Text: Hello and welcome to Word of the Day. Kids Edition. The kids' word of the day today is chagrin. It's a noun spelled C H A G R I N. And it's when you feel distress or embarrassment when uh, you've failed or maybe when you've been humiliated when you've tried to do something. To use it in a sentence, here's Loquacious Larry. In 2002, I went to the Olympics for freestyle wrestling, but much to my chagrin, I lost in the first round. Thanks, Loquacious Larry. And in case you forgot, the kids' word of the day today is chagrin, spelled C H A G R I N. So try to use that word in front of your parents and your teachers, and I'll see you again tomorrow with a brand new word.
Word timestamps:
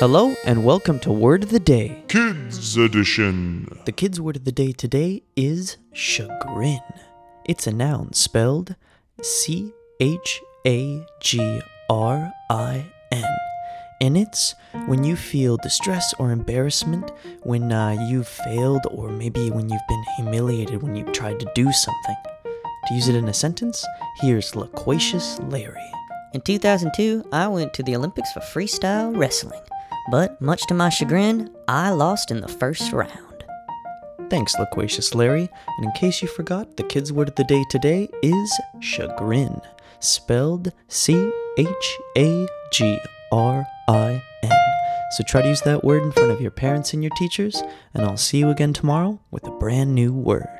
Hello 0.00 0.34
and 0.44 0.64
welcome 0.64 0.98
to 0.98 1.12
Word 1.12 1.44
of 1.44 1.50
the 1.50 1.60
Day. 1.60 2.02
Kids 2.08 2.76
Edition. 2.76 3.80
The 3.84 3.92
kids' 3.92 4.20
word 4.20 4.34
of 4.34 4.44
the 4.44 4.50
day 4.50 4.72
today 4.72 5.22
is 5.36 5.76
chagrin. 5.92 6.80
It's 7.44 7.68
a 7.68 7.72
noun 7.72 8.12
spelled 8.12 8.74
C 9.22 9.72
H 10.00 10.40
A 10.66 11.06
G 11.20 11.60
R 11.88 12.32
I 12.50 12.84
N. 13.12 13.36
And 14.00 14.16
it's 14.16 14.56
when 14.86 15.04
you 15.04 15.14
feel 15.14 15.58
distress 15.58 16.12
or 16.18 16.32
embarrassment 16.32 17.12
when 17.44 17.70
uh, 17.70 17.96
you've 18.08 18.26
failed 18.26 18.86
or 18.90 19.10
maybe 19.10 19.52
when 19.52 19.68
you've 19.68 19.88
been 19.88 20.04
humiliated 20.16 20.82
when 20.82 20.96
you've 20.96 21.12
tried 21.12 21.38
to 21.38 21.50
do 21.54 21.70
something. 21.70 22.16
To 22.88 22.94
use 22.94 23.06
it 23.06 23.14
in 23.14 23.28
a 23.28 23.34
sentence, 23.34 23.86
here's 24.20 24.56
Loquacious 24.56 25.38
Larry. 25.38 25.88
In 26.34 26.40
2002, 26.40 27.28
I 27.32 27.46
went 27.46 27.72
to 27.74 27.84
the 27.84 27.94
Olympics 27.94 28.32
for 28.32 28.40
freestyle 28.40 29.16
wrestling, 29.16 29.60
but 30.10 30.40
much 30.40 30.66
to 30.66 30.74
my 30.74 30.88
chagrin, 30.88 31.50
I 31.68 31.90
lost 31.90 32.30
in 32.30 32.40
the 32.40 32.48
first 32.48 32.92
round. 32.92 33.44
Thanks, 34.30 34.54
Loquacious 34.58 35.14
Larry. 35.14 35.48
And 35.76 35.86
in 35.86 35.92
case 35.92 36.22
you 36.22 36.28
forgot, 36.28 36.76
the 36.76 36.82
kids' 36.82 37.12
word 37.12 37.28
of 37.28 37.34
the 37.34 37.44
day 37.44 37.64
today 37.70 38.08
is 38.22 38.60
chagrin, 38.80 39.60
spelled 40.00 40.72
C 40.88 41.30
H 41.58 41.98
A 42.16 42.46
G 42.72 42.98
R 43.30 43.66
I 43.88 44.22
N. 44.42 44.52
So 45.12 45.22
try 45.24 45.42
to 45.42 45.48
use 45.48 45.60
that 45.62 45.84
word 45.84 46.02
in 46.02 46.12
front 46.12 46.32
of 46.32 46.40
your 46.40 46.50
parents 46.50 46.92
and 46.92 47.02
your 47.02 47.12
teachers, 47.16 47.62
and 47.92 48.04
I'll 48.04 48.16
see 48.16 48.38
you 48.38 48.48
again 48.48 48.72
tomorrow 48.72 49.20
with 49.30 49.46
a 49.46 49.52
brand 49.52 49.94
new 49.94 50.12
word. 50.12 50.53